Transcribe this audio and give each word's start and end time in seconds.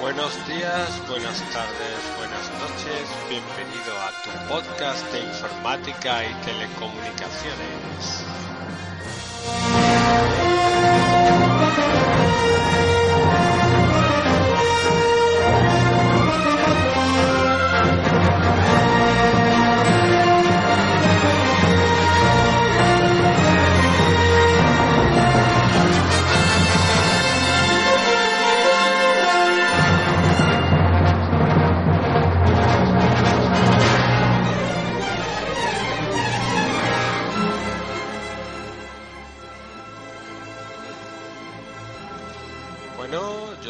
Buenos 0.00 0.46
días, 0.46 1.08
buenas 1.08 1.40
tardes, 1.52 1.98
buenas 2.18 2.50
noches, 2.60 3.08
bienvenido 3.30 3.98
a 3.98 4.12
tu 4.22 4.30
podcast 4.46 5.10
de 5.10 5.20
informática 5.20 6.24
y 6.24 6.34
telecomunicaciones. 6.44 8.24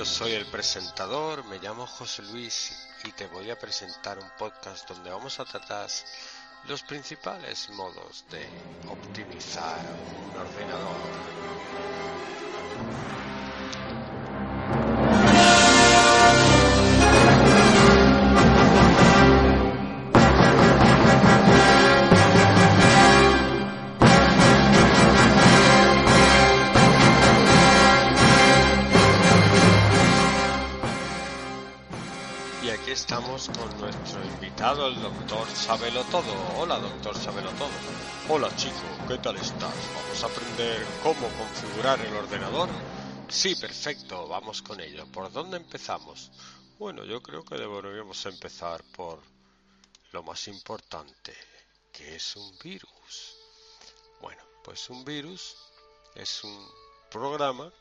Soy 0.07 0.33
el 0.33 0.47
presentador, 0.47 1.45
me 1.47 1.59
llamo 1.59 1.85
José 1.87 2.23
Luis 2.23 2.87
y 3.05 3.11
te 3.13 3.27
voy 3.27 3.51
a 3.51 3.59
presentar 3.59 4.19
un 4.19 4.31
podcast 4.39 4.89
donde 4.89 5.11
vamos 5.11 5.41
a 5.41 5.45
tratar 5.45 5.89
los 6.69 6.83
principales 6.85 7.69
modos 7.71 8.25
de 8.31 8.47
optimizar 8.89 9.85
un 10.31 10.41
ordenador. 10.41 10.97
Aquí 32.87 32.93
estamos 32.93 33.49
con 33.49 33.81
nuestro 33.81 34.25
invitado, 34.25 34.87
el 34.87 35.03
doctor 35.03 35.45
Sabelo 35.49 36.05
Todo. 36.05 36.33
Hola, 36.57 36.79
doctor 36.79 37.17
Sabelo 37.17 37.51
Todo. 37.51 37.69
Hola, 38.29 38.55
chico, 38.55 38.77
¿qué 39.09 39.19
tal 39.19 39.35
estás? 39.35 39.75
¿Vamos 39.93 40.23
a 40.23 40.27
aprender 40.27 40.87
cómo 41.03 41.29
configurar 41.37 42.01
el 42.01 42.15
ordenador? 42.15 42.69
Sí, 43.27 43.57
perfecto, 43.57 44.29
vamos 44.29 44.63
con 44.63 44.81
ello. 44.81 45.05
¿Por 45.07 45.33
dónde 45.33 45.57
empezamos? 45.57 46.31
Bueno, 46.79 47.05
yo 47.05 47.21
creo 47.21 47.45
que 47.45 47.57
deberíamos 47.57 48.25
empezar 48.25 48.85
por 48.95 49.21
lo 50.13 50.23
más 50.23 50.47
importante, 50.47 51.35
que 51.91 52.15
es 52.15 52.37
un 52.37 52.57
virus. 52.63 53.37
Bueno, 54.21 54.45
pues 54.63 54.89
un 54.91 55.05
virus 55.05 55.57
es 56.15 56.45
un 56.45 56.69
programa 57.11 57.73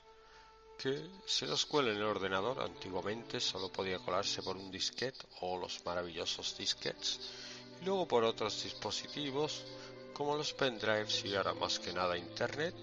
que 0.78 1.10
se 1.26 1.46
nos 1.46 1.66
cuela 1.66 1.92
en 1.92 1.98
el 1.98 2.04
ordenador. 2.04 2.62
Antiguamente 2.62 3.40
solo 3.40 3.72
podía 3.72 4.00
colarse 4.00 4.42
por 4.42 4.58
un 4.58 4.72
disquete 4.72 5.26
o 5.42 5.58
los 5.58 5.84
maravillosos 5.86 6.58
disquetes 6.58 7.20
y 7.82 7.86
luego 7.86 8.08
por 8.08 8.24
otros 8.24 8.64
dispositivos 8.64 9.64
como 10.14 10.38
los 10.38 10.54
pendrives 10.54 11.26
y 11.26 11.36
ahora 11.36 11.54
más 11.54 11.80
que 11.80 11.92
nada 11.92 12.18
internet 12.18 12.74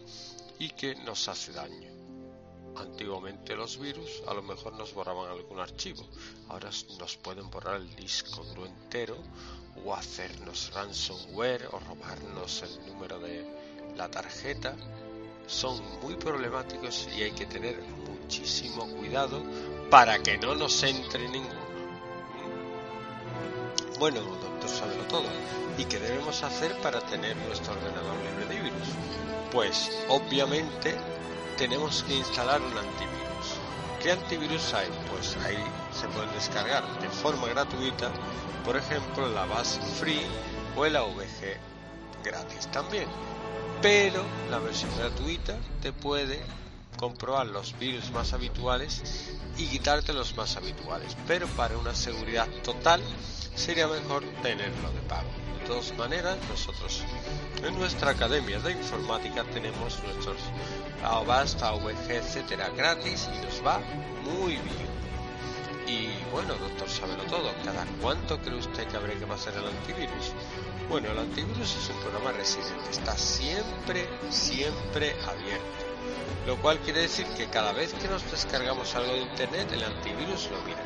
y 0.59 0.69
que 0.71 0.95
nos 0.95 1.29
hace 1.29 1.53
daño. 1.53 1.91
Antiguamente 2.77 3.55
los 3.55 3.79
virus 3.79 4.23
a 4.27 4.35
lo 4.35 4.43
mejor 4.43 4.75
nos 4.75 4.95
borraban 4.95 5.31
algún 5.31 5.61
archivo, 5.61 6.07
ahora 6.49 6.71
nos 6.99 7.17
pueden 7.17 7.51
borrar 7.51 7.77
el 7.77 7.95
disco 7.97 8.43
duro 8.45 8.67
entero 8.67 9.17
o 9.85 9.95
hacernos 9.95 10.73
ransomware 10.73 11.69
o 11.73 11.79
robarnos 11.81 12.63
el 12.63 12.87
número 12.87 13.19
de 13.19 13.47
la 13.97 14.11
tarjeta 14.11 14.75
son 15.53 15.81
muy 16.01 16.15
problemáticos 16.15 17.09
y 17.15 17.23
hay 17.23 17.33
que 17.33 17.45
tener 17.47 17.77
muchísimo 18.09 18.89
cuidado 18.89 19.43
para 19.91 20.19
que 20.19 20.39
no 20.39 20.55
nos 20.55 20.83
entre 20.83 21.29
ninguno. 21.29 21.61
Bueno, 23.99 24.21
doctor, 24.21 24.69
sábelo 24.69 25.05
todo. 25.05 25.27
¿Y 25.77 25.85
qué 25.85 25.99
debemos 25.99 26.43
hacer 26.43 26.75
para 26.81 27.01
tener 27.01 27.37
nuestro 27.37 27.75
ordenador 27.75 28.17
libre 28.25 28.55
de 28.55 28.63
virus? 28.63 28.89
Pues 29.53 29.91
obviamente 30.09 30.97
tenemos 31.59 32.03
que 32.05 32.17
instalar 32.17 32.61
un 32.61 32.77
antivirus. 32.77 33.59
¿Qué 34.03 34.13
antivirus 34.13 34.73
hay? 34.73 34.89
Pues 35.11 35.37
ahí 35.45 35.63
se 35.93 36.09
pueden 36.09 36.33
descargar 36.33 36.83
de 37.01 37.09
forma 37.11 37.47
gratuita, 37.49 38.11
por 38.65 38.77
ejemplo, 38.77 39.29
la 39.29 39.45
base 39.45 39.81
Free 39.83 40.27
o 40.77 40.87
el 40.87 40.97
AVG 40.97 41.59
gratis 42.25 42.69
también 42.69 43.07
pero 43.83 44.23
la 44.49 44.61
versión 44.61 44.97
gratuita 44.97 45.59
te 45.83 45.93
puede 45.93 46.41
comprobar 46.97 47.49
los 47.49 47.77
virus 47.81 48.13
más 48.13 48.33
habituales 48.33 49.03
y 49.59 49.67
quitarte 49.67 50.13
los 50.13 50.37
más 50.37 50.57
habituales. 50.57 51.17
Pero 51.27 51.49
para 51.49 51.77
una 51.77 51.95
seguridad 51.95 52.47
total 52.63 53.03
sería 53.57 53.89
mejor 53.89 54.23
tenerlo 54.41 54.93
de 54.93 55.01
pago. 55.09 55.29
De 55.59 55.67
todas 55.67 55.97
maneras, 55.97 56.39
nosotros 56.49 57.03
en 57.65 57.77
nuestra 57.77 58.13
academia 58.13 58.61
de 58.61 58.73
informática 58.73 59.45
tenemos 59.53 60.01
nuestros 60.05 60.37
Avast, 61.03 61.61
AVG, 61.63 62.11
etcétera, 62.11 62.71
gratis 62.71 63.29
y 63.35 63.45
nos 63.45 63.67
va 63.67 63.81
muy 64.25 64.53
bien. 64.53 64.93
Y 65.93 66.09
bueno, 66.33 66.55
doctor, 66.55 66.89
sábelo 66.89 67.23
todo. 67.25 67.53
¿Cada 67.65 67.85
cuánto 68.01 68.39
cree 68.39 68.57
usted 68.57 68.87
que 68.89 68.97
habría 68.97 69.19
que 69.19 69.27
pasar 69.27 69.53
el 69.55 69.67
antivirus? 69.67 70.33
Bueno, 70.89 71.11
el 71.11 71.19
antivirus 71.19 71.77
es 71.77 71.91
un 71.91 72.01
programa 72.01 72.33
residente, 72.33 72.91
está 72.91 73.17
siempre, 73.19 74.09
siempre 74.31 75.15
abierto. 75.29 75.83
Lo 76.47 76.57
cual 76.57 76.79
quiere 76.79 77.03
decir 77.03 77.27
que 77.37 77.47
cada 77.49 77.73
vez 77.73 77.93
que 77.93 78.09
nos 78.09 78.29
descargamos 78.31 78.95
algo 78.95 79.13
de 79.13 79.21
internet, 79.21 79.71
el 79.73 79.85
antivirus 79.85 80.49
lo 80.51 80.63
mira. 80.63 80.83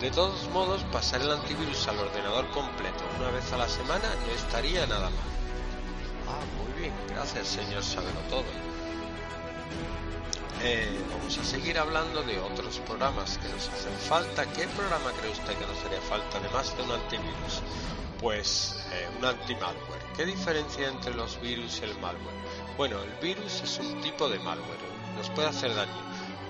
De 0.00 0.10
todos 0.12 0.48
modos, 0.50 0.84
pasar 0.92 1.22
el 1.22 1.32
antivirus 1.32 1.88
al 1.88 1.98
ordenador 1.98 2.48
completo 2.50 3.02
una 3.18 3.30
vez 3.30 3.52
a 3.52 3.56
la 3.56 3.68
semana 3.68 4.08
no 4.26 4.32
estaría 4.32 4.86
nada 4.86 5.10
mal. 5.10 5.28
Ah, 6.28 6.44
muy 6.56 6.82
bien, 6.82 6.94
gracias 7.08 7.48
señor 7.48 7.82
Sabelo 7.82 8.20
Todo. 8.30 8.44
Eh, 10.68 10.84
vamos 11.12 11.38
a 11.38 11.44
seguir 11.44 11.78
hablando 11.78 12.24
de 12.24 12.40
otros 12.40 12.80
programas 12.80 13.38
que 13.38 13.48
nos 13.50 13.68
hacen 13.68 13.92
falta. 13.92 14.44
¿Qué 14.46 14.66
programa 14.66 15.12
cree 15.12 15.30
usted 15.30 15.54
que 15.54 15.64
nos 15.64 15.78
haría 15.84 16.00
falta 16.00 16.38
además 16.38 16.76
de 16.76 16.82
un 16.82 16.90
antivirus? 16.90 17.62
Pues 18.20 18.84
eh, 18.90 19.08
un 19.16 19.24
anti-malware. 19.24 20.02
¿Qué 20.16 20.26
diferencia 20.26 20.88
entre 20.88 21.14
los 21.14 21.40
virus 21.40 21.78
y 21.78 21.84
el 21.84 21.94
malware? 22.00 22.34
Bueno, 22.76 23.00
el 23.00 23.12
virus 23.22 23.62
es 23.62 23.78
un 23.78 24.00
tipo 24.00 24.28
de 24.28 24.40
malware, 24.40 24.80
nos 25.16 25.30
puede 25.30 25.46
hacer 25.46 25.72
daño, 25.72 26.02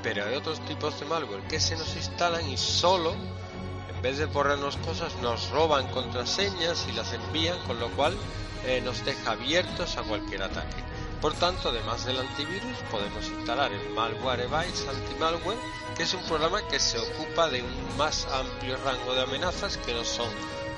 pero 0.03 0.25
hay 0.25 0.35
otros 0.35 0.61
tipos 0.61 0.99
de 0.99 1.05
malware 1.05 1.43
que 1.43 1.61
se 1.61 1.77
nos 1.77 1.95
instalan 1.95 2.49
y 2.49 2.57
solo, 2.57 3.13
en 3.13 4.01
vez 4.01 4.17
de 4.17 4.25
borrarnos 4.25 4.79
cosas, 4.79 5.15
nos 5.17 5.51
roban 5.51 5.89
contraseñas 5.89 6.87
y 6.89 6.93
las 6.93 7.13
envían, 7.13 7.59
con 7.67 7.79
lo 7.79 7.91
cual 7.91 8.17
eh, 8.65 8.81
nos 8.81 9.05
deja 9.05 9.33
abiertos 9.33 9.99
a 9.99 10.03
cualquier 10.05 10.43
ataque. 10.45 10.96
Por 11.21 11.33
tanto, 11.35 11.71
además 11.71 12.05
del 12.05 12.21
antivirus, 12.21 12.77
podemos 12.91 13.27
instalar 13.27 13.73
el 13.73 13.89
Malwarebytes 13.91 14.87
Anti-Malware, 14.87 15.59
que 15.97 16.03
es 16.03 16.13
un 16.15 16.23
programa 16.25 16.67
que 16.69 16.79
se 16.79 16.99
ocupa 16.99 17.49
de 17.49 17.63
un 17.63 17.97
más 17.97 18.27
amplio 18.27 18.77
rango 18.85 19.15
de 19.15 19.23
amenazas 19.23 19.79
que 19.79 19.95
no 19.95 20.05
son 20.05 20.29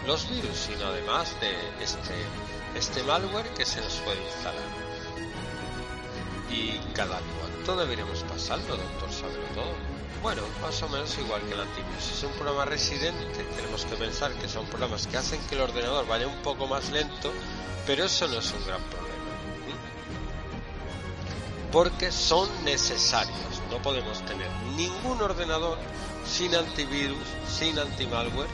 los 0.06 0.28
virus, 0.30 0.56
sino 0.56 0.86
además 0.86 1.34
de 1.40 1.50
este, 1.82 2.14
este 2.74 3.02
malware 3.02 3.48
que 3.50 3.66
se 3.66 3.80
nos 3.80 3.94
puede 3.96 4.22
instalar. 4.24 4.62
¿Y 6.50 6.78
cada 6.94 7.20
cuánto 7.38 7.76
deberíamos 7.76 8.22
pasarlo, 8.22 8.76
doctor? 8.76 9.12
¿Saberlo 9.12 9.44
todo? 9.54 9.74
Bueno, 10.22 10.42
más 10.62 10.82
o 10.82 10.88
menos 10.88 11.16
igual 11.18 11.42
que 11.42 11.54
el 11.54 11.60
antivirus. 11.60 12.10
Es 12.12 12.22
un 12.22 12.32
programa 12.32 12.64
residente, 12.64 13.44
tenemos 13.56 13.84
que 13.84 13.96
pensar 13.96 14.32
que 14.32 14.48
son 14.48 14.66
programas 14.66 15.06
que 15.06 15.16
hacen 15.16 15.40
que 15.48 15.56
el 15.56 15.60
ordenador 15.60 16.06
vaya 16.06 16.26
un 16.26 16.42
poco 16.42 16.66
más 16.66 16.90
lento, 16.90 17.32
pero 17.86 18.04
eso 18.04 18.26
no 18.28 18.38
es 18.38 18.52
un 18.52 18.64
gran 18.66 18.82
problema. 18.84 19.07
Porque 21.72 22.10
son 22.10 22.48
necesarios. 22.64 23.36
No 23.70 23.80
podemos 23.82 24.24
tener 24.24 24.50
ningún 24.76 25.20
ordenador 25.20 25.78
sin 26.26 26.54
antivirus, 26.54 27.18
sin 27.48 27.78
antimalware, 27.78 28.48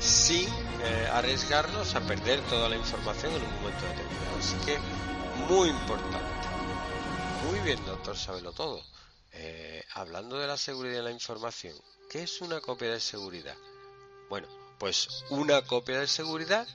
sin 0.00 0.48
eh, 0.82 1.08
arriesgarnos 1.12 1.94
a 1.94 2.00
perder 2.00 2.40
toda 2.42 2.68
la 2.68 2.76
información 2.76 3.32
en 3.32 3.42
un 3.42 3.54
momento 3.54 3.86
determinado. 3.86 4.38
Así 4.38 4.56
que, 4.64 4.78
muy 5.48 5.68
importante. 5.68 6.18
Muy 7.50 7.60
bien, 7.60 7.84
doctor, 7.84 8.16
sábelo 8.16 8.52
todo. 8.52 8.82
Eh, 9.32 9.84
hablando 9.94 10.38
de 10.38 10.46
la 10.46 10.56
seguridad 10.56 10.96
de 10.96 11.02
la 11.02 11.10
información, 11.10 11.74
¿qué 12.10 12.22
es 12.22 12.40
una 12.40 12.60
copia 12.60 12.90
de 12.90 13.00
seguridad? 13.00 13.56
Bueno, 14.28 14.48
pues 14.78 15.24
una 15.30 15.62
copia 15.62 16.00
de 16.00 16.06
seguridad 16.06 16.66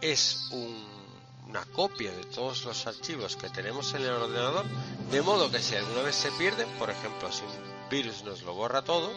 es 0.00 0.48
un, 0.52 1.05
una 1.48 1.64
copia 1.64 2.10
de 2.12 2.24
todos 2.24 2.64
los 2.64 2.86
archivos 2.86 3.36
que 3.36 3.48
tenemos 3.50 3.94
en 3.94 4.02
el 4.02 4.10
ordenador, 4.10 4.66
de 5.10 5.22
modo 5.22 5.50
que 5.50 5.62
si 5.62 5.76
alguna 5.76 6.02
vez 6.02 6.16
se 6.16 6.30
pierden, 6.32 6.68
por 6.78 6.90
ejemplo, 6.90 7.30
si 7.32 7.42
un 7.42 7.88
virus 7.88 8.24
nos 8.24 8.42
lo 8.42 8.54
borra 8.54 8.82
todo, 8.82 9.12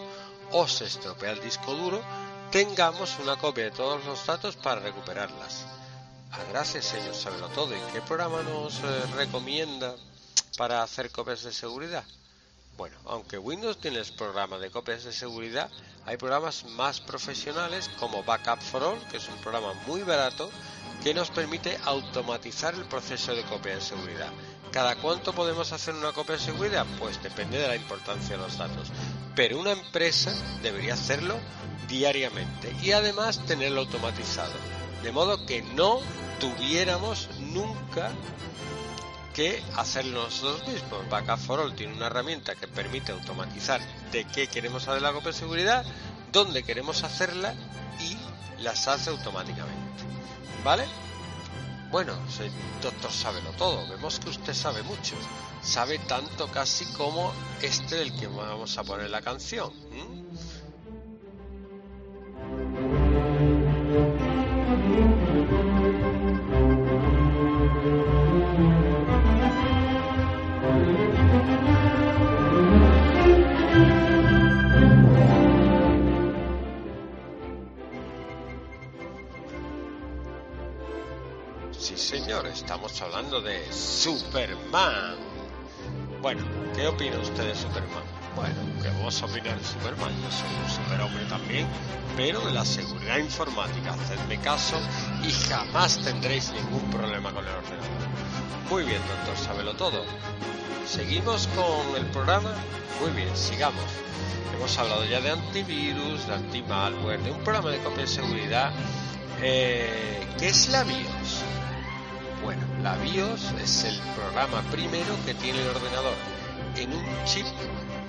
o 0.52 0.68
se 0.68 0.86
estropea 0.86 1.32
el 1.32 1.42
disco 1.42 1.74
duro, 1.74 2.02
tengamos 2.52 3.18
una 3.20 3.38
copia 3.38 3.66
de 3.66 3.72
todos 3.72 4.04
los 4.06 4.26
datos 4.26 4.56
para 4.56 4.82
recuperarlas. 4.82 5.66
Ah, 6.32 6.40
gracias, 6.50 6.86
señor 6.86 7.16
Saberlo 7.16 7.48
Todo. 7.50 7.76
¿Y 7.76 7.92
qué 7.92 8.02
programa 8.02 8.44
nos 8.44 8.76
eh, 8.80 9.04
recomienda 9.16 9.96
para 10.58 10.84
hacer 10.84 11.12
copias 11.12 11.44
de 11.44 11.52
seguridad? 11.52 12.04
Bueno, 12.78 12.96
aunque 13.06 13.38
Windows 13.38 13.80
tiene 13.80 14.00
el 14.00 14.14
programa 14.14 14.58
de 14.58 14.72
copias 14.72 15.04
de 15.04 15.12
seguridad, 15.12 15.70
hay 16.06 16.18
programas 16.18 16.64
más 16.66 17.02
profesionales 17.02 17.90
como 18.00 18.24
Backup 18.24 18.62
for 18.62 18.84
All, 18.84 19.00
que 19.10 19.18
es 19.18 19.28
un 19.28 19.36
programa 19.38 19.74
muy 19.86 20.04
barato 20.04 20.50
que 21.04 21.14
nos 21.14 21.30
permite 21.30 21.78
automatizar 21.86 22.74
el 22.74 22.86
proceso 22.86 23.34
de 23.34 23.44
copia 23.44 23.76
de 23.76 23.82
seguridad. 23.82 24.32
¿Cada 24.72 24.96
cuánto 24.98 25.34
podemos 25.34 25.72
hacer 25.72 25.96
una 25.96 26.12
copia 26.12 26.36
de 26.36 26.42
seguridad? 26.42 26.86
Pues 27.00 27.22
depende 27.24 27.58
de 27.58 27.68
la 27.68 27.76
importancia 27.76 28.36
de 28.36 28.44
los 28.44 28.58
datos. 28.58 28.90
Pero 29.36 29.60
una 29.60 29.72
empresa 29.72 30.32
debería 30.62 30.94
hacerlo 30.94 31.38
diariamente 31.88 32.76
y 32.84 32.92
además 32.92 33.44
tenerlo 33.46 33.82
automatizado. 33.82 34.54
De 35.02 35.12
modo 35.12 35.46
que 35.46 35.62
no 35.62 36.02
tuviéramos 36.40 37.30
nunca 37.40 38.12
que 39.34 39.64
hacerlo 39.78 40.24
nosotros 40.24 40.68
mismos. 40.68 41.08
Backup 41.10 41.40
for 41.40 41.60
All 41.62 41.74
tiene 41.74 41.94
una 41.94 42.08
herramienta 42.08 42.56
que 42.56 42.68
permite 42.68 43.12
automatizar 43.12 43.82
de 44.12 44.26
qué 44.26 44.48
queremos 44.48 44.88
hacer 44.88 45.02
la 45.02 45.14
copia 45.14 45.32
de 45.32 45.38
seguridad, 45.38 45.86
dónde 46.32 46.64
queremos 46.64 47.04
hacerla 47.04 47.56
y 48.00 48.18
las 48.62 48.88
hace 48.88 49.10
automáticamente. 49.10 50.19
¿Vale? 50.64 50.86
Bueno, 51.92 52.14
el 52.40 52.52
doctor 52.82 53.12
Sábelo 53.12 53.52
todo. 53.52 53.88
Vemos 53.88 54.20
que 54.20 54.30
usted 54.30 54.54
sabe 54.54 54.84
mucho. 54.84 55.16
Sabe 55.62 55.98
tanto 56.00 56.48
casi 56.48 56.86
como 56.94 57.34
este 57.62 57.96
del 57.96 58.16
que 58.16 58.28
vamos 58.28 58.78
a 58.78 58.84
poner 58.84 59.10
la 59.10 59.22
canción. 59.22 59.72
Estamos 82.54 83.02
hablando 83.02 83.42
de 83.42 83.72
Superman. 83.72 85.16
Bueno, 86.22 86.44
¿qué 86.76 86.88
opina 86.88 87.18
usted 87.20 87.48
de 87.48 87.56
Superman? 87.56 88.04
Bueno, 88.36 88.56
¿qué 88.82 88.90
vamos 88.90 89.22
a 89.22 89.26
opinar 89.26 89.58
de 89.58 89.66
Superman? 89.66 90.12
Yo 90.22 90.30
soy 90.30 90.50
un 90.62 90.70
superhombre 90.70 91.24
también, 91.26 91.66
pero 92.18 92.42
de 92.42 92.52
la 92.52 92.66
seguridad 92.66 93.18
informática, 93.18 93.94
hacedme 93.94 94.40
caso 94.42 94.78
y 95.24 95.32
jamás 95.32 96.00
tendréis 96.00 96.52
ningún 96.52 96.82
problema 96.92 97.32
con 97.32 97.46
el 97.46 97.52
ordenador. 97.52 98.10
Muy 98.70 98.84
bien, 98.84 99.02
doctor, 99.08 99.38
sábelo 99.38 99.74
todo. 99.76 100.04
¿Seguimos 100.86 101.48
con 101.48 101.96
el 101.96 102.06
programa? 102.12 102.54
Muy 103.02 103.12
bien, 103.12 103.36
sigamos. 103.36 103.86
Hemos 104.54 104.78
hablado 104.78 105.06
ya 105.06 105.22
de 105.22 105.32
antivirus, 105.32 106.28
de 106.28 106.34
antimalware, 106.34 107.22
de 107.24 107.32
un 107.32 107.40
programa 107.40 107.72
de 107.72 107.80
copia 107.80 108.02
de 108.02 108.08
seguridad. 108.08 108.74
Eh, 109.42 110.28
¿Qué 110.38 110.50
es 110.50 110.68
la 110.68 110.84
BIOS? 110.84 111.19
La 112.90 112.96
BIOS 112.96 113.52
es 113.62 113.84
el 113.84 114.00
programa 114.16 114.64
primero 114.72 115.16
que 115.24 115.36
tiene 115.36 115.62
el 115.62 115.68
ordenador 115.68 116.16
en 116.76 116.92
un 116.92 117.06
chip 117.24 117.46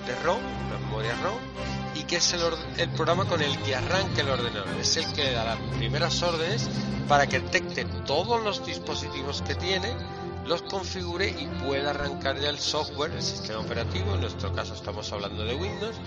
de 0.07 0.15
ROM, 0.23 0.39
una 0.39 0.79
memoria 0.79 1.15
ROM, 1.21 1.37
y 1.93 2.03
que 2.05 2.15
es 2.15 2.33
el, 2.33 2.89
programa 2.89 3.25
con 3.25 3.43
el 3.43 3.55
que 3.59 3.75
arranca 3.75 4.21
el 4.21 4.29
ordenador. 4.29 4.67
Es 4.79 4.97
el 4.97 5.05
que 5.13 5.25
le 5.25 5.33
da 5.33 5.45
las 5.45 5.59
primeras 5.77 6.23
órdenes 6.23 6.67
para 7.07 7.27
que 7.27 7.39
detecte 7.41 7.85
todos 8.07 8.43
los 8.43 8.65
dispositivos 8.65 9.43
que 9.43 9.53
tiene, 9.53 9.93
los 10.47 10.63
configure 10.63 11.29
y 11.29 11.45
pueda 11.63 11.91
arrancar 11.91 12.39
ya 12.39 12.49
el 12.49 12.57
software, 12.57 13.11
el 13.11 13.21
sistema 13.21 13.59
operativo. 13.59 14.15
En 14.15 14.21
nuestro 14.21 14.51
caso 14.51 14.73
estamos 14.73 15.13
hablando 15.13 15.45
de 15.45 15.53
Windows, 15.53 15.97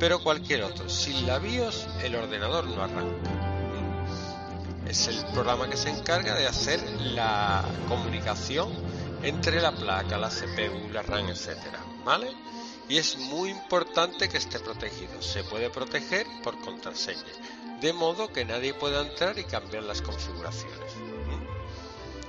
pero 0.00 0.18
cualquier 0.22 0.62
otro. 0.62 0.88
Sin 0.88 1.26
la 1.26 1.38
BIOS, 1.38 1.86
el 2.02 2.14
ordenador 2.14 2.64
no 2.68 2.84
arranca 2.84 3.53
es 4.94 5.08
el 5.08 5.24
programa 5.32 5.68
que 5.68 5.76
se 5.76 5.90
encarga 5.90 6.36
de 6.36 6.46
hacer 6.46 6.80
la 7.00 7.64
comunicación 7.88 8.70
entre 9.24 9.60
la 9.60 9.72
placa, 9.72 10.16
la 10.16 10.28
CPU, 10.28 10.88
la 10.92 11.02
RAM, 11.02 11.30
etcétera, 11.30 11.80
¿vale? 12.04 12.30
Y 12.88 12.98
es 12.98 13.18
muy 13.18 13.50
importante 13.50 14.28
que 14.28 14.36
esté 14.36 14.60
protegido. 14.60 15.20
Se 15.20 15.42
puede 15.42 15.68
proteger 15.68 16.28
por 16.44 16.60
contraseña, 16.60 17.24
de 17.80 17.92
modo 17.92 18.32
que 18.32 18.44
nadie 18.44 18.72
pueda 18.72 19.00
entrar 19.00 19.36
y 19.36 19.42
cambiar 19.42 19.82
las 19.82 20.00
configuraciones. 20.00 20.83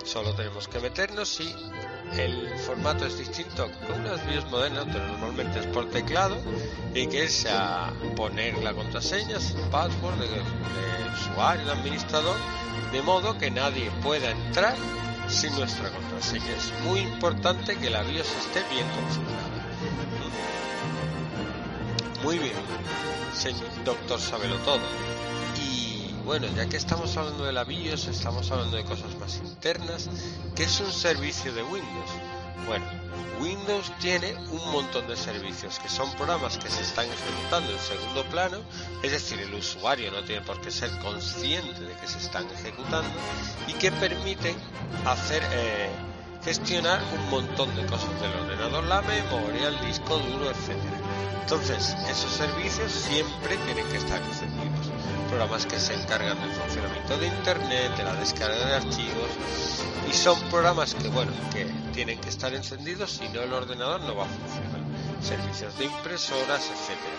Solo 0.06 0.36
tenemos 0.36 0.68
que 0.68 0.80
meternos 0.80 1.40
y 1.40 1.54
el 2.14 2.58
formato 2.60 3.08
es 3.08 3.18
distinto 3.18 3.70
con 3.88 4.02
unas 4.02 4.26
BIOS 4.28 4.46
modernas, 4.52 4.86
pero 4.86 5.08
normalmente 5.08 5.60
es 5.60 5.66
por 5.68 5.90
teclado 5.90 6.38
y 6.94 7.08
que 7.08 7.24
es 7.24 7.48
a 7.48 7.92
poner 8.16 8.56
la 8.60 8.74
contraseña, 8.74 9.38
el 9.38 9.70
password 9.72 10.20
de, 10.20 10.28
usuario, 11.12 11.66
de 11.66 11.72
administrador, 11.72 12.38
de 12.92 13.02
modo 13.02 13.36
que 13.40 13.50
nadie 13.50 13.90
pueda 14.04 14.30
entrar 14.30 14.76
sin 15.28 15.56
nuestra 15.56 15.90
contraseña. 15.90 16.52
Es 16.56 16.72
muy 16.84 17.00
importante 17.00 17.76
que 17.76 17.90
la 17.90 18.04
BIOS 18.04 18.28
esté 18.28 18.64
bien 18.70 18.86
configurada. 18.90 19.56
Muy 22.24 22.38
bien, 22.38 22.54
señor 23.34 23.84
doctor 23.84 24.20
Sabelo 24.20 24.58
Todo. 24.58 24.82
Bueno, 26.26 26.48
ya 26.56 26.68
que 26.68 26.76
estamos 26.76 27.16
hablando 27.18 27.46
de 27.46 27.54
la 27.54 27.64
BIOS, 27.64 28.08
estamos 28.08 28.50
hablando 28.50 28.78
de 28.78 28.84
cosas 28.84 29.16
más 29.20 29.38
internas. 29.38 30.10
¿Qué 30.56 30.64
es 30.64 30.80
un 30.80 30.92
servicio 30.92 31.54
de 31.54 31.62
Windows? 31.62 32.10
Bueno, 32.66 32.84
Windows 33.40 33.92
tiene 34.00 34.34
un 34.34 34.72
montón 34.72 35.08
de 35.08 35.16
servicios 35.18 35.78
que 35.78 35.88
son 35.88 36.12
programas 36.14 36.58
que 36.58 36.68
se 36.68 36.82
están 36.82 37.06
ejecutando 37.06 37.72
en 37.72 37.78
segundo 37.78 38.24
plano, 38.32 38.58
es 39.04 39.12
decir, 39.12 39.40
el 39.40 39.54
usuario 39.54 40.12
no 40.12 40.24
tiene 40.24 40.42
por 40.42 40.60
qué 40.62 40.72
ser 40.72 40.90
consciente 40.98 41.82
de 41.82 41.94
que 41.94 42.08
se 42.08 42.18
están 42.18 42.50
ejecutando 42.50 43.14
y 43.68 43.74
que 43.74 43.92
permiten 43.92 44.56
hacer 45.06 45.44
eh, 45.52 45.92
gestionar 46.44 47.04
un 47.14 47.30
montón 47.30 47.76
de 47.76 47.86
cosas 47.86 48.10
del 48.20 48.34
ordenador, 48.34 48.84
la 48.86 49.04
memoria, 49.04 49.68
el 49.68 49.80
disco 49.86 50.18
duro, 50.18 50.50
etc. 50.50 50.72
Entonces, 51.42 51.96
esos 52.10 52.32
servicios 52.32 52.92
siempre 52.92 53.58
tienen 53.58 53.88
que 53.90 53.98
estar 53.98 54.20
encendidos. 54.24 54.55
Programas 55.36 55.66
que 55.66 55.78
se 55.78 55.94
encargan 55.94 56.40
del 56.40 56.50
funcionamiento 56.50 57.18
de 57.18 57.28
Internet, 57.28 57.98
de 57.98 58.04
la 58.06 58.16
descarga 58.16 58.68
de 58.68 58.76
archivos, 58.76 59.30
y 60.10 60.14
son 60.14 60.40
programas 60.44 60.96
que, 60.96 61.10
bueno, 61.10 61.34
que 61.52 61.66
tienen 61.94 62.22
que 62.22 62.30
estar 62.30 62.54
encendidos, 62.54 63.12
si 63.12 63.28
no 63.28 63.42
el 63.42 63.52
ordenador 63.52 64.00
no 64.00 64.16
va 64.16 64.24
a 64.24 64.28
funcionar. 64.28 64.80
Servicios 65.22 65.78
de 65.78 65.86
impresoras, 65.88 66.62
etcétera. 66.72 67.18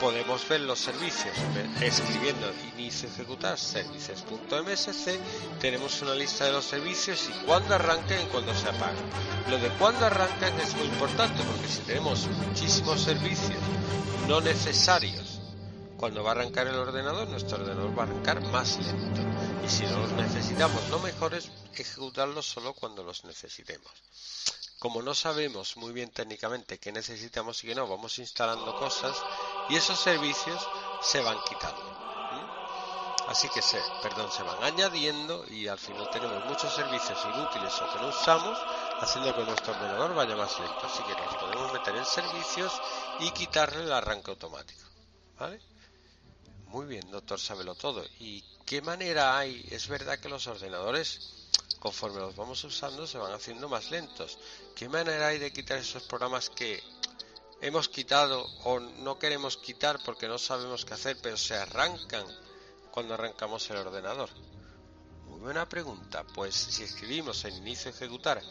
Podemos 0.00 0.48
ver 0.48 0.62
los 0.62 0.80
servicios 0.80 1.36
escribiendo 1.80 2.52
inicio 2.76 3.08
ejecutar 3.08 3.56
servicios.msc. 3.56 5.20
Tenemos 5.60 6.02
una 6.02 6.16
lista 6.16 6.46
de 6.46 6.52
los 6.52 6.64
servicios 6.64 7.30
y 7.30 7.46
cuándo 7.46 7.76
arrancan 7.76 8.22
y 8.22 8.26
cuándo 8.26 8.52
se 8.54 8.68
apagan. 8.68 8.96
Lo 9.48 9.58
de 9.58 9.68
cuándo 9.78 10.04
arrancan 10.04 10.52
es 10.60 10.74
muy 10.74 10.88
importante 10.88 11.44
porque 11.44 11.68
si 11.68 11.78
tenemos 11.82 12.26
muchísimos 12.26 13.02
servicios 13.02 13.60
no 14.26 14.40
necesarios 14.40 15.25
cuando 15.96 16.22
va 16.22 16.30
a 16.30 16.32
arrancar 16.32 16.66
el 16.66 16.76
ordenador, 16.76 17.28
nuestro 17.28 17.58
ordenador 17.58 17.98
va 17.98 18.02
a 18.02 18.06
arrancar 18.06 18.40
más 18.42 18.78
lento. 18.78 19.20
Y 19.64 19.68
si 19.68 19.84
no 19.84 19.98
los 19.98 20.12
necesitamos, 20.12 20.88
lo 20.90 20.98
mejor 21.00 21.34
es 21.34 21.50
ejecutarlos 21.74 22.46
solo 22.46 22.74
cuando 22.74 23.02
los 23.02 23.24
necesitemos. 23.24 23.90
Como 24.78 25.02
no 25.02 25.14
sabemos 25.14 25.76
muy 25.78 25.92
bien 25.92 26.10
técnicamente 26.10 26.78
qué 26.78 26.92
necesitamos 26.92 27.64
y 27.64 27.68
qué 27.68 27.74
no, 27.74 27.88
vamos 27.88 28.18
instalando 28.18 28.76
cosas 28.76 29.16
y 29.68 29.76
esos 29.76 29.98
servicios 29.98 30.68
se 31.00 31.22
van 31.22 31.38
quitando. 31.48 32.06
Así 33.26 33.48
que 33.48 33.60
se, 33.60 33.80
perdón, 34.02 34.30
se 34.30 34.44
van 34.44 34.62
añadiendo 34.62 35.44
y 35.50 35.66
al 35.66 35.78
final 35.78 36.08
tenemos 36.10 36.44
muchos 36.44 36.72
servicios 36.72 37.18
inútiles 37.24 37.74
o 37.82 37.92
que 37.92 37.98
no 38.00 38.08
usamos, 38.08 38.56
haciendo 39.00 39.34
que 39.34 39.42
nuestro 39.42 39.72
ordenador 39.72 40.14
vaya 40.14 40.36
más 40.36 40.56
lento. 40.60 40.86
Así 40.86 41.02
que 41.02 41.20
nos 41.20 41.34
podemos 41.34 41.72
meter 41.72 41.96
en 41.96 42.04
servicios 42.04 42.80
y 43.18 43.30
quitarle 43.32 43.82
el 43.82 43.92
arranque 43.92 44.30
automático. 44.30 44.84
¿Vale? 45.38 45.60
Muy 46.66 46.86
bien, 46.86 47.10
doctor, 47.10 47.40
sábelo 47.40 47.74
todo. 47.74 48.04
¿Y 48.18 48.42
qué 48.64 48.82
manera 48.82 49.38
hay? 49.38 49.66
Es 49.70 49.88
verdad 49.88 50.18
que 50.18 50.28
los 50.28 50.46
ordenadores, 50.46 51.48
conforme 51.78 52.20
los 52.20 52.34
vamos 52.36 52.62
usando, 52.64 53.06
se 53.06 53.18
van 53.18 53.32
haciendo 53.32 53.68
más 53.68 53.90
lentos. 53.90 54.38
¿Qué 54.74 54.88
manera 54.88 55.28
hay 55.28 55.38
de 55.38 55.52
quitar 55.52 55.78
esos 55.78 56.02
programas 56.02 56.50
que 56.50 56.82
hemos 57.60 57.88
quitado 57.88 58.44
o 58.64 58.80
no 58.80 59.18
queremos 59.18 59.56
quitar 59.56 60.00
porque 60.04 60.28
no 60.28 60.38
sabemos 60.38 60.84
qué 60.84 60.94
hacer, 60.94 61.16
pero 61.22 61.36
se 61.36 61.54
arrancan 61.54 62.26
cuando 62.90 63.14
arrancamos 63.14 63.70
el 63.70 63.76
ordenador? 63.76 64.28
Muy 65.26 65.40
buena 65.40 65.68
pregunta. 65.68 66.24
Pues 66.34 66.54
si 66.54 66.82
escribimos 66.82 67.44
en 67.44 67.56
inicio 67.56 67.90
ejecutar 67.90 68.42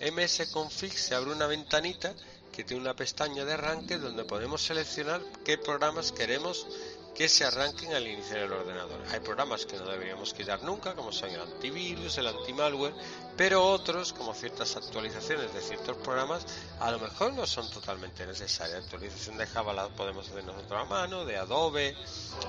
msconfig 0.00 0.96
se 0.96 1.14
abre 1.14 1.30
una 1.30 1.46
ventanita 1.46 2.14
que 2.52 2.64
tiene 2.64 2.80
una 2.80 2.96
pestaña 2.96 3.44
de 3.44 3.52
arranque 3.52 3.98
donde 3.98 4.24
podemos 4.24 4.62
seleccionar 4.62 5.20
qué 5.44 5.58
programas 5.58 6.10
queremos 6.10 6.66
que 7.14 7.28
se 7.28 7.44
arranquen 7.44 7.92
al 7.94 8.06
iniciar 8.06 8.38
el 8.38 8.52
ordenador. 8.52 9.02
Hay 9.10 9.20
programas 9.20 9.66
que 9.66 9.76
no 9.76 9.84
deberíamos 9.86 10.32
quitar 10.32 10.62
nunca, 10.62 10.94
como 10.94 11.12
son 11.12 11.30
el 11.30 11.40
antivirus, 11.40 12.16
el 12.18 12.28
antimalware, 12.28 12.94
pero 13.36 13.64
otros, 13.66 14.12
como 14.12 14.34
ciertas 14.34 14.76
actualizaciones 14.76 15.52
de 15.52 15.60
ciertos 15.60 15.96
programas, 15.98 16.46
a 16.78 16.90
lo 16.90 16.98
mejor 16.98 17.32
no 17.34 17.46
son 17.46 17.68
totalmente 17.70 18.26
necesarias. 18.26 18.84
Actualización 18.84 19.36
de 19.36 19.46
Java 19.46 19.72
la 19.72 19.88
podemos 19.88 20.28
hacer 20.28 20.44
nosotros 20.44 20.80
a 20.80 20.84
mano, 20.84 21.24
de 21.24 21.36
Adobe, 21.36 21.96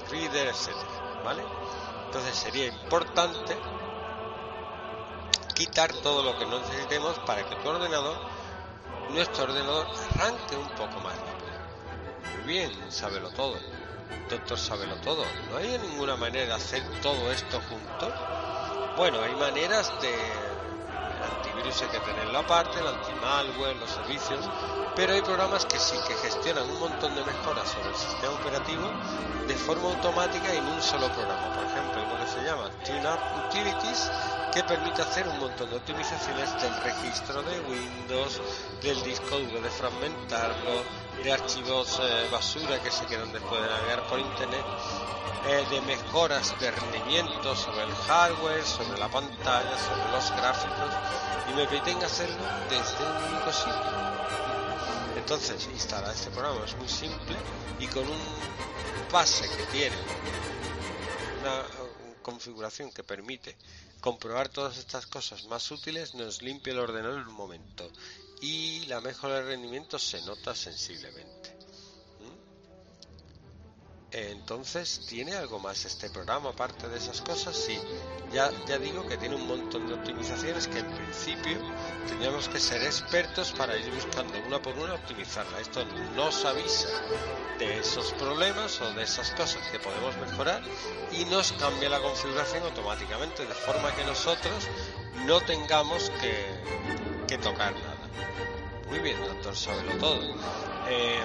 Reader, 0.09 0.47
etcétera, 0.47 1.21
¿vale? 1.23 1.43
Entonces 2.05 2.35
sería 2.35 2.67
importante 2.67 3.57
quitar 5.53 5.93
todo 5.93 6.23
lo 6.23 6.37
que 6.37 6.45
no 6.45 6.59
necesitemos 6.59 7.19
para 7.19 7.47
que 7.47 7.55
tu 7.55 7.69
ordenador, 7.69 8.17
nuestro 9.09 9.43
ordenador, 9.43 9.87
arranque 10.15 10.55
un 10.55 10.69
poco 10.69 10.99
más 11.01 11.15
rápido. 11.17 11.51
Muy 12.37 12.53
bien, 12.53 12.91
sábelo 12.91 13.29
todo. 13.31 13.55
Doctor 14.29 14.57
sábelo 14.57 14.95
todo. 14.97 15.25
¿No 15.49 15.57
hay 15.57 15.77
ninguna 15.77 16.15
manera 16.15 16.45
de 16.45 16.53
hacer 16.53 16.83
todo 17.01 17.31
esto 17.31 17.59
junto? 17.69 18.13
Bueno, 18.97 19.21
hay 19.21 19.35
maneras 19.35 19.91
de... 20.01 20.13
El 20.13 21.37
antivirus 21.37 21.81
hay 21.81 21.89
que 21.89 21.99
tenerlo 21.99 22.39
aparte, 22.39 22.79
el 22.79 22.87
antimalware, 22.87 23.75
los 23.75 23.91
servicios, 23.91 24.49
pero 24.95 25.13
hay 25.13 25.21
programas 25.21 25.65
que 25.65 25.77
sí 25.77 25.95
que 26.07 26.15
gestionan 26.15 26.69
un 26.69 26.79
montón 26.79 27.13
de 27.13 27.23
mejoras 27.23 27.69
sobre 27.69 27.89
el 27.89 27.95
sistema 27.95 28.33
operativo 28.33 28.89
de 29.47 29.55
forma 29.55 29.89
automática 29.89 30.53
en 30.53 30.65
un 30.65 30.81
solo 30.81 31.07
programa. 31.11 31.53
Por 31.53 31.65
ejemplo, 31.65 32.01
lo 32.07 32.25
que 32.25 32.31
se 32.31 32.43
llama 32.43 32.69
TuneUp 32.83 33.19
Utilities, 33.47 34.11
que 34.53 34.63
permite 34.63 35.01
hacer 35.01 35.27
un 35.27 35.39
montón 35.39 35.69
de 35.69 35.77
optimizaciones 35.77 36.49
del 36.61 36.75
registro 36.81 37.41
de 37.43 37.59
Windows, 37.61 38.41
del 38.81 39.01
disco 39.03 39.39
duro, 39.39 39.61
de 39.61 39.69
fragmentarlo, 39.69 40.83
de 41.23 41.31
archivos 41.31 41.99
eh, 42.01 42.27
basura 42.31 42.81
que 42.81 42.91
se 42.91 43.05
quedan 43.05 43.31
después 43.31 43.61
de 43.61 43.67
navegar 43.67 44.07
por 44.07 44.19
internet, 44.19 44.65
eh, 45.47 45.65
de 45.69 45.81
mejoras 45.81 46.59
de 46.59 46.71
rendimiento 46.71 47.55
sobre 47.55 47.83
el 47.83 47.93
hardware, 47.93 48.63
sobre 48.63 48.97
la 48.97 49.07
pantalla, 49.07 49.77
sobre 49.77 50.11
los 50.11 50.31
gráficos 50.31 50.93
y 51.49 51.53
me 51.53 51.67
permiten 51.67 52.03
hacerlo 52.03 52.43
desde 52.69 53.05
un 53.05 53.33
único 53.33 53.53
sitio. 53.53 54.11
Entonces, 55.15 55.67
instalar 55.71 56.13
este 56.13 56.31
programa 56.31 56.65
es 56.65 56.75
muy 56.77 56.89
simple 56.89 57.37
y 57.79 57.87
con 57.87 58.03
un 58.03 58.19
pase 59.11 59.47
que 59.49 59.63
tiene 59.71 59.95
una 61.41 61.63
configuración 62.21 62.91
que 62.91 63.03
permite 63.03 63.55
comprobar 63.99 64.49
todas 64.49 64.77
estas 64.77 65.05
cosas 65.05 65.45
más 65.45 65.69
útiles 65.69 66.15
nos 66.15 66.41
limpia 66.41 66.73
el 66.73 66.79
ordenador 66.79 67.21
en 67.21 67.27
un 67.27 67.33
momento 67.33 67.89
y 68.41 68.85
la 68.87 68.99
mejora 69.01 69.35
de 69.35 69.43
rendimiento 69.43 69.97
se 69.99 70.21
nota 70.23 70.55
sensiblemente. 70.55 71.41
Entonces, 74.13 75.05
¿tiene 75.07 75.33
algo 75.35 75.57
más 75.59 75.85
este 75.85 76.09
programa 76.09 76.49
aparte 76.49 76.89
de 76.89 76.97
esas 76.97 77.21
cosas? 77.21 77.55
Sí, 77.55 77.79
ya, 78.33 78.51
ya 78.67 78.77
digo 78.77 79.07
que 79.07 79.15
tiene 79.15 79.35
un 79.35 79.47
montón 79.47 79.87
de 79.87 79.93
optimizaciones 79.93 80.67
que 80.67 80.79
en 80.79 80.91
principio 80.91 81.57
tendríamos 82.09 82.49
que 82.49 82.59
ser 82.59 82.83
expertos 82.83 83.53
para 83.53 83.77
ir 83.77 83.89
buscando 83.93 84.33
una 84.45 84.61
por 84.61 84.77
una 84.77 84.95
optimizarla. 84.95 85.61
Esto 85.61 85.85
nos 86.13 86.43
avisa 86.43 86.89
de 87.57 87.79
esos 87.79 88.11
problemas 88.13 88.81
o 88.81 88.91
de 88.95 89.03
esas 89.03 89.31
cosas 89.31 89.65
que 89.71 89.79
podemos 89.79 90.17
mejorar 90.17 90.61
y 91.13 91.23
nos 91.25 91.53
cambia 91.53 91.89
la 91.89 92.01
configuración 92.01 92.63
automáticamente 92.63 93.45
de 93.45 93.53
forma 93.53 93.95
que 93.95 94.03
nosotros 94.03 94.67
no 95.25 95.39
tengamos 95.39 96.09
que, 96.19 96.47
que 97.29 97.37
tocar 97.37 97.73
nada. 97.75 97.90
Muy 98.91 98.99
bien, 98.99 99.23
doctor, 99.25 99.55
sábelo 99.55 99.93
todo. 99.99 100.19
Eh, 100.89 101.23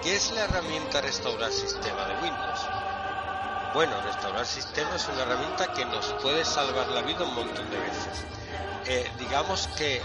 ¿Qué 0.00 0.14
es 0.14 0.30
la 0.30 0.44
herramienta 0.44 1.00
restaurar 1.00 1.50
sistema 1.50 2.06
de 2.06 2.14
Windows? 2.22 2.60
Bueno, 3.74 4.00
restaurar 4.02 4.46
sistema 4.46 4.94
es 4.94 5.08
una 5.08 5.22
herramienta 5.22 5.72
que 5.72 5.84
nos 5.86 6.06
puede 6.22 6.44
salvar 6.44 6.86
la 6.90 7.02
vida 7.02 7.24
un 7.24 7.34
montón 7.34 7.68
de 7.68 7.76
veces. 7.78 8.24
Eh, 8.86 9.10
digamos 9.18 9.66
que 9.76 9.96
eh, 9.96 10.02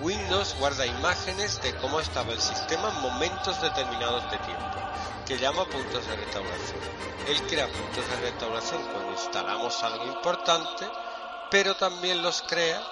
Windows 0.00 0.54
guarda 0.60 0.86
imágenes 0.86 1.60
de 1.62 1.74
cómo 1.78 1.98
estaba 1.98 2.32
el 2.34 2.40
sistema 2.40 2.90
en 2.90 3.00
momentos 3.00 3.60
determinados 3.62 4.30
de 4.30 4.38
tiempo, 4.38 4.76
que 5.26 5.36
llama 5.38 5.64
puntos 5.64 6.06
de 6.06 6.14
restauración. 6.14 6.78
Él 7.26 7.42
crea 7.48 7.66
puntos 7.66 8.08
de 8.10 8.30
restauración 8.30 8.80
cuando 8.92 9.10
instalamos 9.10 9.82
algo 9.82 10.06
importante, 10.06 10.86
pero 11.50 11.74
también 11.76 12.22
los 12.22 12.42
crea 12.42 12.82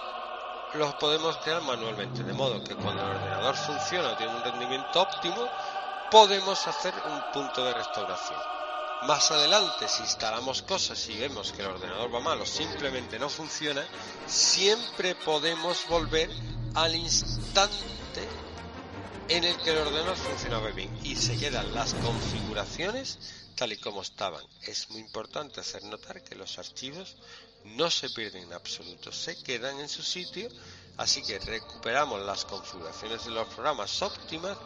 los 0.74 0.94
podemos 0.94 1.36
crear 1.38 1.62
manualmente, 1.62 2.24
de 2.24 2.32
modo 2.32 2.62
que 2.62 2.74
cuando 2.74 3.02
el 3.02 3.16
ordenador 3.16 3.56
funciona 3.56 4.10
o 4.12 4.16
tiene 4.16 4.34
un 4.34 4.42
rendimiento 4.42 5.02
óptimo, 5.02 5.48
podemos 6.10 6.66
hacer 6.66 6.92
un 7.06 7.32
punto 7.32 7.64
de 7.64 7.74
restauración. 7.74 8.38
Más 9.06 9.30
adelante, 9.30 9.86
si 9.88 10.02
instalamos 10.02 10.62
cosas 10.62 11.08
y 11.08 11.18
vemos 11.18 11.52
que 11.52 11.62
el 11.62 11.68
ordenador 11.68 12.12
va 12.14 12.20
mal 12.20 12.40
o 12.40 12.46
simplemente 12.46 13.18
no 13.18 13.28
funciona, 13.28 13.84
siempre 14.26 15.14
podemos 15.14 15.86
volver 15.88 16.30
al 16.74 16.94
instante 16.94 18.28
en 19.28 19.44
el 19.44 19.56
que 19.58 19.70
el 19.70 19.78
ordenador 19.78 20.16
funcionaba 20.16 20.70
bien 20.70 20.90
y 21.04 21.16
se 21.16 21.38
quedan 21.38 21.72
las 21.74 21.94
configuraciones 21.94 23.43
tal 23.54 23.72
y 23.72 23.78
como 23.78 24.02
estaban. 24.02 24.44
Es 24.62 24.90
muy 24.90 25.00
importante 25.00 25.60
hacer 25.60 25.82
notar 25.84 26.22
que 26.22 26.34
los 26.34 26.58
archivos 26.58 27.16
no 27.64 27.90
se 27.90 28.10
pierden 28.10 28.44
en 28.44 28.52
absoluto, 28.52 29.10
se 29.12 29.42
quedan 29.42 29.80
en 29.80 29.88
su 29.88 30.02
sitio, 30.02 30.48
así 30.98 31.22
que 31.22 31.38
recuperamos 31.38 32.20
las 32.20 32.44
configuraciones 32.44 33.24
de 33.24 33.30
los 33.30 33.48
programas 33.48 34.02
óptimas, 34.02 34.58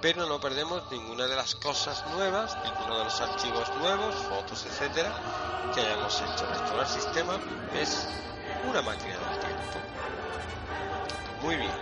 pero 0.00 0.26
no 0.26 0.40
perdemos 0.40 0.90
ninguna 0.90 1.26
de 1.26 1.34
las 1.34 1.56
cosas 1.56 2.06
nuevas, 2.10 2.56
ninguno 2.62 2.98
de 2.98 3.04
los 3.04 3.20
archivos 3.20 3.68
nuevos, 3.76 4.14
fotos, 4.14 4.64
etcétera, 4.66 5.72
que 5.74 5.80
hayamos 5.80 6.14
hecho. 6.14 6.46
Restaurar 6.46 6.88
sistema 6.88 7.40
es 7.74 8.06
una 8.68 8.82
máquina 8.82 9.18
del 9.18 9.40
tiempo. 9.40 9.78
Muy 11.42 11.56
bien, 11.56 11.72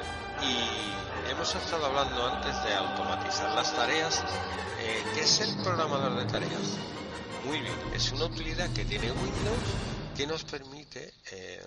y 0.43 1.16
hemos 1.31 1.55
estado 1.55 1.87
hablando 1.87 2.27
antes 2.27 2.63
de 2.65 2.75
automatizar 2.75 3.55
las 3.55 3.75
tareas. 3.75 4.23
Eh, 4.79 5.05
¿Qué 5.15 5.21
es 5.21 5.41
el 5.41 5.55
programador 5.63 6.17
de 6.17 6.25
tareas? 6.27 6.79
Muy 7.45 7.61
bien, 7.61 7.75
es 7.95 8.13
una 8.13 8.27
utilidad 8.27 8.73
que 8.73 8.85
tiene 8.85 9.11
Windows 9.11 9.61
que 10.17 10.27
nos 10.27 10.45
permite 10.45 11.13
eh, 11.33 11.63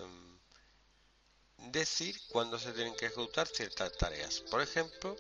decir 1.71 2.19
cuándo 2.29 2.57
se 2.57 2.71
tienen 2.71 2.95
que 2.95 3.07
ejecutar 3.07 3.47
ciertas 3.47 3.91
tareas. 3.97 4.39
Por 4.49 4.61
ejemplo, 4.61 5.15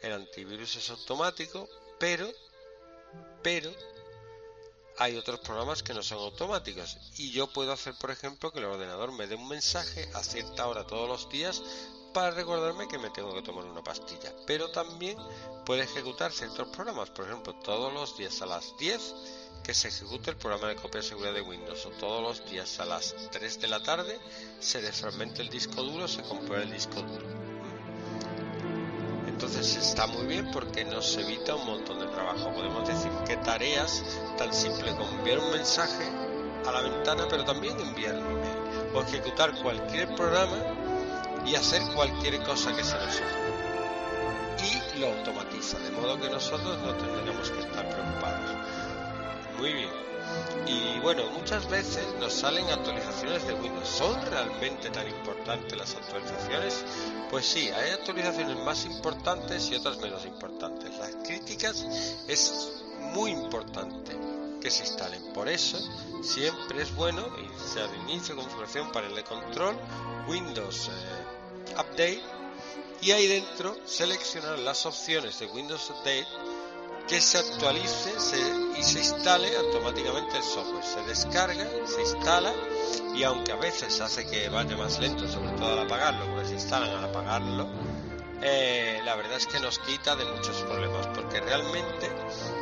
el 0.00 0.12
antivirus 0.12 0.76
es 0.76 0.90
automático, 0.90 1.68
pero, 1.98 2.30
pero 3.42 3.72
hay 4.98 5.16
otros 5.16 5.40
programas 5.40 5.82
que 5.82 5.94
no 5.94 6.02
son 6.02 6.18
automáticos 6.18 6.98
y 7.16 7.32
yo 7.32 7.52
puedo 7.52 7.72
hacer, 7.72 7.94
por 7.94 8.10
ejemplo, 8.10 8.52
que 8.52 8.58
el 8.58 8.66
ordenador 8.66 9.12
me 9.12 9.26
dé 9.26 9.34
un 9.34 9.48
mensaje 9.48 10.08
a 10.14 10.22
cierta 10.22 10.66
hora 10.66 10.86
todos 10.86 11.08
los 11.08 11.28
días 11.30 11.62
para 12.12 12.30
recordarme 12.30 12.88
que 12.88 12.98
me 12.98 13.10
tengo 13.10 13.32
que 13.34 13.42
tomar 13.42 13.64
una 13.64 13.82
pastilla. 13.82 14.32
Pero 14.46 14.70
también 14.70 15.16
puede 15.64 15.82
ejecutar 15.82 16.32
ciertos 16.32 16.68
programas, 16.68 17.10
por 17.10 17.26
ejemplo, 17.26 17.54
todos 17.54 17.92
los 17.92 18.16
días 18.16 18.40
a 18.42 18.46
las 18.46 18.76
10 18.78 19.14
que 19.62 19.74
se 19.74 19.88
ejecute 19.88 20.30
el 20.30 20.36
programa 20.36 20.68
de 20.68 20.76
copia 20.76 21.00
de 21.00 21.06
seguridad 21.06 21.34
de 21.34 21.42
Windows 21.42 21.84
o 21.86 21.90
todos 21.90 22.22
los 22.22 22.50
días 22.50 22.80
a 22.80 22.86
las 22.86 23.14
3 23.30 23.60
de 23.60 23.68
la 23.68 23.82
tarde 23.82 24.18
se 24.58 24.80
desfragmente 24.80 25.42
el 25.42 25.50
disco 25.50 25.82
duro, 25.82 26.08
se 26.08 26.22
comprueba 26.22 26.64
el 26.64 26.72
disco 26.72 27.02
duro. 27.02 27.26
Entonces 29.26 29.76
está 29.76 30.06
muy 30.06 30.26
bien 30.26 30.50
porque 30.50 30.84
nos 30.84 31.16
evita 31.16 31.54
un 31.54 31.66
montón 31.66 31.98
de 31.98 32.06
trabajo. 32.06 32.52
Podemos 32.52 32.86
decir 32.86 33.10
que 33.26 33.36
tareas 33.38 34.02
tan 34.36 34.52
simple 34.52 34.94
como 34.96 35.10
enviar 35.18 35.38
un 35.38 35.50
mensaje 35.50 36.04
a 36.66 36.72
la 36.72 36.82
ventana, 36.82 37.26
pero 37.28 37.44
también 37.44 37.78
enviar 37.80 38.16
o 38.94 39.00
ejecutar 39.00 39.54
cualquier 39.62 40.14
programa 40.14 40.79
y 41.46 41.54
hacer 41.54 41.82
cualquier 41.94 42.42
cosa 42.42 42.74
que 42.74 42.84
se 42.84 42.96
nos 42.96 43.16
ocurra. 43.16 43.60
Y 44.94 44.98
lo 44.98 45.08
automatiza, 45.08 45.78
de 45.78 45.90
modo 45.92 46.20
que 46.20 46.28
nosotros 46.28 46.78
no 46.82 46.94
tendremos 46.94 47.50
que 47.50 47.60
estar 47.60 47.88
preocupados. 47.88 48.50
Muy 49.58 49.72
bien. 49.72 49.90
Y 50.66 51.00
bueno, 51.00 51.24
muchas 51.30 51.68
veces 51.68 52.06
nos 52.20 52.32
salen 52.32 52.68
actualizaciones 52.68 53.46
de 53.46 53.54
Windows. 53.54 53.88
¿Son 53.88 54.14
realmente 54.26 54.90
tan 54.90 55.08
importantes 55.08 55.76
las 55.76 55.94
actualizaciones? 55.94 56.84
Pues 57.30 57.46
sí, 57.46 57.70
hay 57.70 57.90
actualizaciones 57.90 58.56
más 58.58 58.84
importantes 58.84 59.70
y 59.70 59.76
otras 59.76 59.98
menos 59.98 60.24
importantes. 60.26 60.96
Las 60.98 61.16
críticas 61.24 61.84
es 62.28 62.84
muy 63.14 63.30
importante 63.30 64.29
que 64.60 64.70
se 64.70 64.84
instalen. 64.84 65.32
Por 65.32 65.48
eso, 65.48 65.78
siempre 66.22 66.82
es 66.82 66.94
bueno 66.94 67.26
iniciar 67.38 67.88
inicio, 68.08 68.36
configuración, 68.36 68.92
panel 68.92 69.14
de 69.14 69.24
control, 69.24 69.76
Windows 70.28 70.88
eh, 70.88 71.72
Update 71.74 72.22
y 73.02 73.12
ahí 73.12 73.26
dentro 73.26 73.76
seleccionar 73.86 74.58
las 74.58 74.84
opciones 74.84 75.38
de 75.38 75.46
Windows 75.46 75.90
Update 75.90 76.26
que 77.08 77.20
se 77.20 77.38
actualice 77.38 78.12
y 78.78 78.82
se 78.82 78.98
instale 79.00 79.56
automáticamente 79.56 80.36
el 80.36 80.42
software. 80.44 80.84
Se 80.84 81.02
descarga, 81.02 81.66
se 81.86 82.02
instala 82.02 82.52
y 83.16 83.24
aunque 83.24 83.52
a 83.52 83.56
veces 83.56 84.00
hace 84.00 84.26
que 84.26 84.48
vaya 84.48 84.76
más 84.76 85.00
lento, 85.00 85.26
sobre 85.28 85.50
todo 85.52 85.72
al 85.72 85.86
apagarlo, 85.86 86.26
porque 86.26 86.48
se 86.48 86.54
instalan 86.54 86.90
al 86.90 87.04
apagarlo, 87.04 87.68
eh, 88.42 89.00
la 89.04 89.16
verdad 89.16 89.36
es 89.36 89.46
que 89.46 89.60
nos 89.60 89.78
quita 89.78 90.16
de 90.16 90.24
muchos 90.24 90.62
problemas, 90.62 91.06
porque 91.08 91.40
realmente 91.40 92.10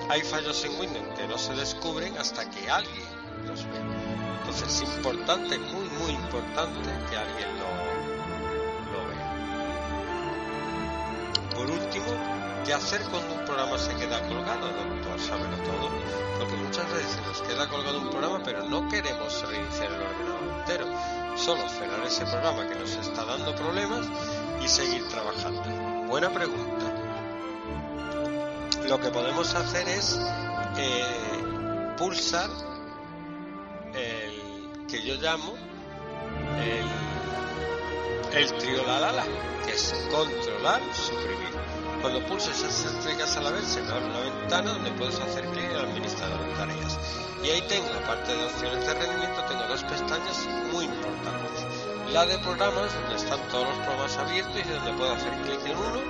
hay 0.09 0.23
fallos 0.23 0.65
en 0.65 0.79
Windows 0.81 1.07
que 1.17 1.29
no 1.29 1.39
se 1.39 1.55
descubren 1.55 2.19
hasta 2.19 2.51
que 2.51 2.69
alguien 2.69 3.07
los 3.47 3.65
ve. 3.65 3.79
Entonces 4.41 4.83
es 4.83 4.97
importante, 4.97 5.59
muy 5.59 5.89
muy 6.01 6.13
importante 6.13 6.91
que 7.11 7.17
alguien 7.17 7.49
lo, 7.59 7.69
lo 8.93 9.07
vea. 9.09 9.31
Por 11.55 11.71
último, 11.71 12.07
¿qué 12.65 12.75
hacer 12.75 13.03
cuando 13.03 13.35
un 13.35 13.45
programa 13.45 13.79
se 13.79 13.95
queda 13.95 14.21
colgado, 14.23 14.69
doctor? 14.69 15.21
Sábelo 15.21 15.57
todo. 15.59 15.91
Porque 16.39 16.55
muchas 16.57 16.91
veces 16.93 17.21
nos 17.27 17.41
queda 17.43 17.69
colgado 17.69 18.01
un 18.01 18.11
programa, 18.11 18.41
pero 18.45 18.65
no 18.65 18.89
queremos 18.89 19.43
reiniciar 19.49 19.93
el 19.93 20.03
ordenador 20.03 20.59
entero. 20.61 20.87
Solo 21.37 21.69
cerrar 21.69 22.05
ese 22.05 22.25
programa 22.25 22.67
que 22.69 22.75
nos 22.75 22.91
está 22.93 23.25
dando 23.25 23.55
problemas 23.55 24.07
y 24.63 24.69
seguir 24.69 25.07
trabajando. 25.09 25.63
Buena 26.07 26.31
pregunta. 26.31 26.87
Lo 28.89 29.01
que 29.01 29.11
podemos 29.11 29.55
hacer 29.55 29.89
es 29.89 30.19
eh, 30.77 31.95
pulsar 31.99 32.49
el 33.95 34.87
que 34.87 35.03
yo 35.03 35.17
llamo 35.17 35.55
el, 38.33 38.39
el 38.39 38.59
trío 38.59 38.87
la 38.87 39.01
la 39.01 39.13
la, 39.13 39.25
que 39.65 39.73
es 39.73 39.95
controlar, 40.11 40.81
suprimir. 40.95 41.49
Cuando 42.01 42.25
pulses 42.27 42.63
esas 42.63 43.37
a 43.37 43.41
la 43.41 43.51
vez 43.51 43.65
se 43.65 43.83
me 43.83 43.91
abre 43.91 44.05
una 44.07 44.21
ventana 44.21 44.73
donde 44.73 44.91
puedes 44.93 45.19
hacer 45.19 45.45
clic 45.49 45.65
en 45.71 45.77
administrador 45.77 46.47
de 46.47 46.55
tareas. 46.55 46.99
Y 47.43 47.51
ahí 47.51 47.63
tengo, 47.69 47.89
aparte 48.05 48.35
de 48.35 48.45
opciones 48.45 48.87
de 48.87 48.95
rendimiento, 48.95 49.45
tengo 49.49 49.63
dos 49.67 49.83
pestañas 49.85 50.47
muy 50.73 50.85
importantes. 50.85 51.58
La 52.13 52.25
de 52.25 52.39
programas, 52.39 52.95
donde 52.95 53.17
están 53.17 53.47
todos 53.49 53.69
los 53.69 53.79
programas 53.81 54.17
abiertos 54.17 54.57
y 54.57 54.69
donde 54.69 54.93
puedo 54.95 55.13
hacer 55.13 55.31
clic 55.43 55.61
en 55.67 55.77
uno 55.77 56.01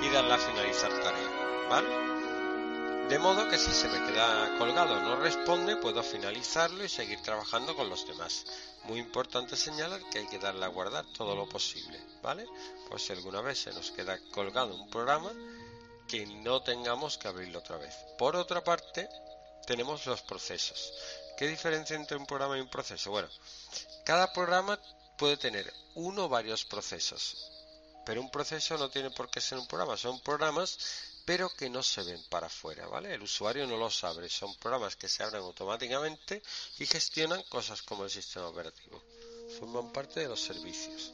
y 0.00 0.08
darle 0.10 0.34
a 0.34 0.38
finalizar 0.38 0.90
tarea. 1.02 1.68
¿Vale? 1.68 3.08
De 3.08 3.18
modo 3.18 3.48
que 3.48 3.58
si 3.58 3.72
se 3.72 3.88
me 3.88 4.06
queda 4.06 4.56
colgado 4.58 5.00
no 5.00 5.16
responde, 5.16 5.74
puedo 5.74 6.04
finalizarlo 6.04 6.84
y 6.84 6.88
seguir 6.88 7.20
trabajando 7.22 7.74
con 7.74 7.90
los 7.90 8.06
demás. 8.06 8.44
Muy 8.84 9.00
importante 9.00 9.56
señalar 9.56 10.00
que 10.12 10.20
hay 10.20 10.28
que 10.28 10.38
darle 10.38 10.64
a 10.64 10.68
guardar 10.68 11.04
todo 11.16 11.34
lo 11.34 11.48
posible, 11.48 12.00
¿vale? 12.22 12.46
Pues 12.88 13.02
si 13.02 13.12
alguna 13.12 13.40
vez 13.40 13.60
se 13.60 13.72
nos 13.72 13.90
queda 13.90 14.20
colgado 14.30 14.76
un 14.76 14.88
programa, 14.88 15.32
que 16.06 16.26
no 16.26 16.62
tengamos 16.62 17.18
que 17.18 17.26
abrirlo 17.26 17.58
otra 17.58 17.76
vez. 17.76 17.96
Por 18.16 18.36
otra 18.36 18.62
parte, 18.62 19.08
tenemos 19.66 20.06
los 20.06 20.22
procesos. 20.22 20.92
¿Qué 21.36 21.48
diferencia 21.48 21.96
entre 21.96 22.16
un 22.16 22.26
programa 22.26 22.56
y 22.56 22.60
un 22.60 22.70
proceso? 22.70 23.10
Bueno, 23.10 23.28
cada 24.04 24.32
programa 24.32 24.78
puede 25.20 25.36
tener 25.36 25.70
uno 25.96 26.24
o 26.24 26.28
varios 26.30 26.64
procesos, 26.64 27.22
pero 28.06 28.22
un 28.22 28.30
proceso 28.30 28.78
no 28.78 28.88
tiene 28.88 29.10
por 29.10 29.30
qué 29.30 29.38
ser 29.38 29.58
un 29.58 29.66
programa, 29.66 29.98
son 29.98 30.18
programas 30.20 30.78
pero 31.26 31.50
que 31.50 31.68
no 31.68 31.82
se 31.82 32.02
ven 32.02 32.24
para 32.30 32.46
afuera, 32.46 32.86
¿vale? 32.86 33.12
El 33.12 33.22
usuario 33.22 33.66
no 33.66 33.76
los 33.76 34.02
abre, 34.02 34.30
son 34.30 34.54
programas 34.56 34.96
que 34.96 35.08
se 35.08 35.22
abren 35.22 35.42
automáticamente 35.42 36.42
y 36.78 36.86
gestionan 36.86 37.42
cosas 37.44 37.82
como 37.82 38.04
el 38.04 38.10
sistema 38.10 38.48
operativo. 38.48 39.00
Forman 39.58 39.92
parte 39.92 40.20
de 40.20 40.28
los 40.28 40.40
servicios. 40.40 41.12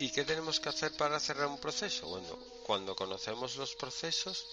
¿Y 0.00 0.10
qué 0.10 0.24
tenemos 0.24 0.58
que 0.58 0.68
hacer 0.68 0.96
para 0.96 1.20
cerrar 1.20 1.46
un 1.46 1.60
proceso? 1.60 2.08
Bueno, 2.08 2.36
cuando 2.66 2.96
conocemos 2.96 3.56
los 3.56 3.76
procesos, 3.76 4.44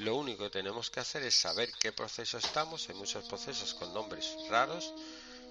lo 0.00 0.16
único 0.16 0.44
que 0.44 0.50
tenemos 0.50 0.90
que 0.90 1.00
hacer 1.00 1.22
es 1.22 1.34
saber 1.34 1.70
qué 1.80 1.92
proceso 1.92 2.38
estamos. 2.38 2.88
Hay 2.88 2.94
muchos 2.94 3.24
procesos 3.26 3.74
con 3.74 3.92
nombres 3.94 4.34
raros 4.48 4.92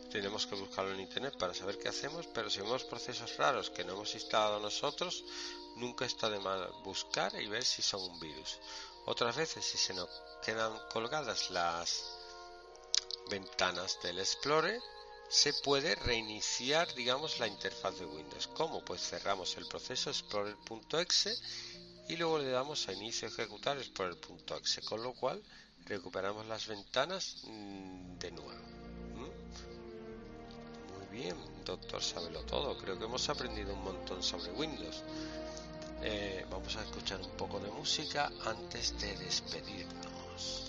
tenemos 0.10 0.48
que 0.48 0.56
buscarlo 0.56 0.94
en 0.94 1.02
internet 1.02 1.38
para 1.38 1.54
saber 1.54 1.78
qué 1.78 1.90
hacemos, 1.90 2.26
pero 2.34 2.50
si 2.50 2.60
vemos 2.60 2.84
procesos 2.84 3.38
raros 3.38 3.70
que 3.70 3.84
no 3.84 3.94
hemos 3.94 4.14
instalado 4.16 4.60
nosotros, 4.60 5.24
nunca 5.76 6.06
está 6.06 6.30
de 6.30 6.40
mal 6.40 6.68
buscar 6.84 7.40
y 7.40 7.48
ver 7.48 7.64
si 7.64 7.84
son 7.84 8.02
un 8.02 8.20
virus. 8.20 8.58
Otras 9.06 9.36
veces, 9.36 9.64
si 9.64 9.78
se 9.78 9.94
nos 9.94 10.10
quedan 10.44 10.78
colgadas 10.92 11.52
las 11.52 12.04
ventanas 13.30 14.00
del 14.02 14.20
Explorer, 14.20 14.82
se 15.30 15.54
puede 15.54 15.94
reiniciar, 15.94 16.92
digamos, 16.96 17.40
la 17.40 17.48
interfaz 17.48 18.00
de 18.00 18.06
Windows. 18.06 18.48
¿Cómo? 18.48 18.84
Pues 18.84 19.02
cerramos 19.02 19.56
el 19.58 19.68
proceso 19.68 20.10
explorer.exe 20.10 21.38
y 22.10 22.18
luego 22.18 22.40
le 22.40 22.50
damos 22.50 22.88
a 22.90 22.94
inicio 22.94 23.30
ejecutar 23.30 23.78
explorer.exe, 23.78 24.82
con 24.82 25.02
lo 25.02 25.14
cual 25.14 25.42
recuperamos 25.86 26.46
las 26.48 26.68
ventanas 26.68 27.44
mm, 27.46 28.18
de 28.20 28.32
nuevo 28.32 28.70
bien, 31.12 31.36
doctor 31.66 32.02
Sabelo 32.02 32.42
Todo. 32.44 32.78
Creo 32.78 32.98
que 32.98 33.06
hemos 33.06 33.28
aprendido 33.30 33.74
un 33.74 33.84
montón 33.84 34.24
sobre 34.24 34.52
Windows. 34.54 35.04
Eh, 36.02 36.46
vamos 36.50 36.76
a 36.78 36.82
escuchar 36.82 37.20
un 37.22 37.32
poco 37.32 37.60
de 37.60 37.70
música 37.72 38.32
antes 38.46 39.00
de 39.00 39.16
despedirnos. 39.18 40.69